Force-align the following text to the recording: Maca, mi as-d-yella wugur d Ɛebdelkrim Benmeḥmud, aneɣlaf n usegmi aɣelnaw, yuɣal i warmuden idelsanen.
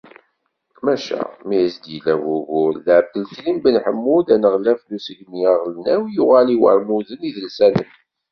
Maca, 0.85 1.21
mi 1.47 1.57
as-d-yella 1.65 2.13
wugur 2.23 2.73
d 2.85 2.87
Ɛebdelkrim 2.97 3.57
Benmeḥmud, 3.63 4.27
aneɣlaf 4.35 4.81
n 4.85 4.95
usegmi 4.97 5.41
aɣelnaw, 5.51 6.03
yuɣal 6.15 6.47
i 6.53 6.57
warmuden 6.61 7.27
idelsanen. 7.29 7.89